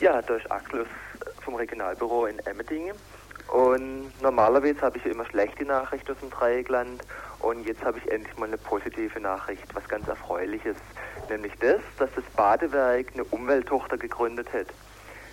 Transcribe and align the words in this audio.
Ja, 0.00 0.20
ist 0.20 0.50
Axel 0.52 0.86
vom 1.44 1.56
Regionalbüro 1.56 2.26
in 2.26 2.38
Emmendingen. 2.46 2.94
Und 3.48 4.12
normalerweise 4.22 4.80
habe 4.82 4.96
ich 4.98 5.04
ja 5.04 5.10
immer 5.10 5.24
schlechte 5.24 5.64
Nachrichten 5.64 6.12
aus 6.12 6.18
dem 6.20 6.30
Dreieckland. 6.30 7.02
Und 7.40 7.66
jetzt 7.66 7.84
habe 7.84 7.98
ich 7.98 8.08
endlich 8.08 8.36
mal 8.36 8.46
eine 8.46 8.58
positive 8.58 9.18
Nachricht, 9.18 9.64
was 9.74 9.88
ganz 9.88 10.06
Erfreuliches. 10.06 10.76
Nämlich 11.28 11.52
das, 11.58 11.80
dass 11.98 12.10
das 12.14 12.24
Badewerk 12.36 13.08
eine 13.14 13.24
Umwelttochter 13.24 13.98
gegründet 13.98 14.52
hat. 14.52 14.68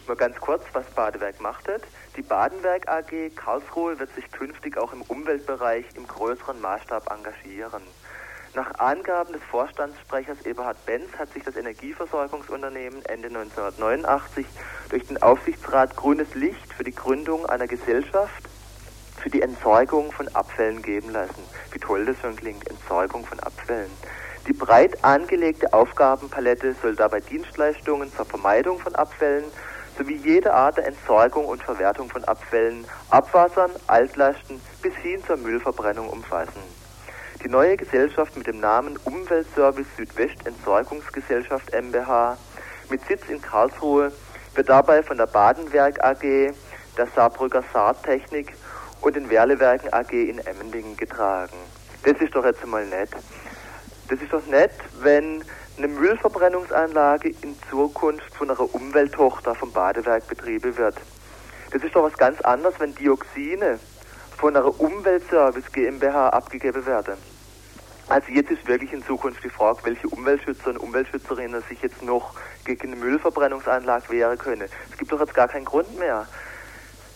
Mal 0.07 0.15
ganz 0.15 0.39
kurz, 0.39 0.63
was 0.73 0.85
Badewerk 0.95 1.39
macht 1.41 1.67
hat. 1.67 1.81
Die 2.15 2.23
Badenwerk 2.23 2.87
AG 2.87 3.35
Karlsruhe 3.35 3.99
wird 3.99 4.15
sich 4.15 4.31
künftig 4.31 4.79
auch 4.79 4.93
im 4.93 5.03
Umweltbereich 5.03 5.85
im 5.95 6.07
größeren 6.07 6.59
Maßstab 6.59 7.11
engagieren. 7.11 7.83
Nach 8.56 8.74
Angaben 8.79 9.33
des 9.33 9.44
Vorstandssprechers 9.51 10.46
Eberhard 10.46 10.78
Benz 10.85 11.12
hat 11.19 11.29
sich 11.33 11.44
das 11.44 11.58
Energieversorgungsunternehmen 11.58 13.03
Ende 13.03 13.28
1989 13.28 14.46
durch 14.89 15.06
den 15.08 15.21
Aufsichtsrat 15.21 15.97
grünes 15.97 16.34
Licht 16.35 16.73
für 16.73 16.85
die 16.85 16.95
Gründung 16.95 17.45
einer 17.48 17.67
Gesellschaft 17.67 18.48
für 19.21 19.29
die 19.29 19.41
Entsorgung 19.41 20.09
von 20.13 20.29
Abfällen 20.29 20.81
geben 20.81 21.12
lassen. 21.12 21.43
Wie 21.73 21.79
toll 21.79 22.05
das 22.05 22.17
schon 22.21 22.38
klingt, 22.38 22.65
Entsorgung 22.70 23.26
von 23.26 23.41
Abfällen. 23.41 23.91
Die 24.48 24.53
breit 24.53 25.03
angelegte 25.03 25.73
Aufgabenpalette 25.73 26.76
soll 26.81 26.95
dabei 26.95 27.20
Dienstleistungen 27.20 28.09
zur 28.15 28.26
Vermeidung 28.26 28.79
von 28.79 28.95
Abfällen 28.95 29.43
sowie 29.98 30.15
jede 30.15 30.53
Art 30.53 30.77
der 30.77 30.87
Entsorgung 30.87 31.43
und 31.45 31.62
Verwertung 31.62 32.09
von 32.09 32.23
Abfällen, 32.23 32.85
Abwassern, 33.09 33.71
Altlasten 33.87 34.62
bis 34.81 34.95
hin 34.95 35.21
zur 35.26 35.35
Müllverbrennung 35.35 36.07
umfassen. 36.07 36.84
Die 37.44 37.49
neue 37.49 37.77
Gesellschaft 37.77 38.35
mit 38.38 38.48
dem 38.48 38.59
Namen 38.59 38.98
Umweltservice 39.03 39.85
Südwest 39.98 40.48
Entsorgungsgesellschaft 40.48 41.71
MBH 41.73 42.38
mit 42.89 43.05
Sitz 43.05 43.27
in 43.30 43.41
Karlsruhe 43.41 44.12
wird 44.55 44.70
dabei 44.70 45.03
von 45.03 45.17
der 45.17 45.27
Badenwerk 45.27 46.03
AG, 46.03 46.53
der 46.98 47.07
Saarbrücker 47.13 47.63
Saartechnik 47.73 48.54
und 49.01 49.15
den 49.15 49.29
Werlewerken 49.29 49.93
AG 49.93 50.12
in 50.12 50.40
Emmendingen 50.40 50.96
getragen. 50.98 51.57
Das 52.04 52.18
ist 52.20 52.34
doch 52.34 52.46
jetzt 52.46 52.65
mal 52.65 52.85
nett. 52.85 53.09
Das 54.07 54.21
ist 54.21 54.31
doch 54.31 54.46
nett, 54.48 54.71
wenn 55.02 55.43
eine 55.77 55.87
Müllverbrennungsanlage 55.87 57.29
in 57.41 57.55
Zukunft 57.70 58.34
von 58.34 58.49
einer 58.49 58.74
Umwelttochter 58.74 59.54
vom 59.55 59.71
Badewerk 59.71 60.27
betrieben 60.27 60.77
wird. 60.77 60.96
Das 61.71 61.84
ist 61.84 61.93
doch 61.96 62.04
was 62.04 62.18
ganz 62.18 62.40
anderes, 62.41 62.79
wenn 62.79 62.96
Dioxine 62.96 63.77
von 64.38 64.56
einer 64.56 64.80
Umweltservice 64.80 65.72
GmbH 65.72 66.30
abgegeben 66.30 66.86
werden. 66.86 67.16
Also 68.08 68.31
jetzt 68.31 68.52
ist 68.52 68.67
wirklich 68.67 68.94
in 68.94 69.03
Zukunft 69.03 69.44
die 69.44 69.50
Frage, 69.50 69.80
welche 69.84 70.08
Umweltschützer 70.08 70.70
und 70.70 70.78
Umweltschützerinnen 70.78 71.64
sich 71.67 71.81
jetzt 71.81 72.03
noch 72.03 72.36
gegen 72.64 72.94
eine 72.94 72.97
Müllverbrennungsanlage 72.97 74.09
wehren 74.09 74.38
können. 74.38 74.70
Es 74.92 74.97
gibt 74.97 75.12
doch 75.12 75.20
jetzt 75.20 75.34
gar 75.34 75.47
keinen 75.47 75.66
Grund 75.66 75.97
mehr. 75.97 76.28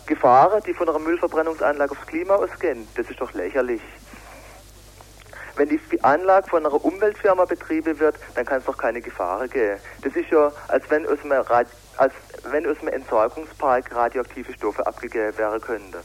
Gefahren, 0.07 0.63
die 0.65 0.73
von 0.73 0.89
einer 0.89 0.97
Müllverbrennungsanlage 0.97 1.91
aufs 1.91 2.07
Klima 2.07 2.35
ausgehen, 2.35 2.87
das 2.95 3.07
ist 3.07 3.21
doch 3.21 3.31
lächerlich. 3.33 3.81
Wenn 5.55 5.69
die 5.69 6.03
Anlage 6.03 6.49
von 6.49 6.65
einer 6.65 6.83
Umweltfirma 6.83 7.45
betrieben 7.45 7.99
wird, 7.99 8.15
dann 8.33 8.45
kann 8.45 8.59
es 8.59 8.65
doch 8.65 8.77
keine 8.77 9.01
Gefahren 9.01 9.47
geben. 9.49 9.79
Das 10.01 10.15
ist 10.15 10.31
ja, 10.31 10.51
als 10.69 10.89
wenn 10.89 11.05
aus 11.05 11.19
einem, 11.23 11.43
als 11.97 12.13
wenn 12.49 12.65
aus 12.65 12.79
einem 12.79 12.93
Entsorgungspark 12.93 13.93
radioaktive 13.93 14.53
Stoffe 14.53 14.87
abgegeben 14.87 15.37
werden 15.37 15.61
könnten. 15.61 15.97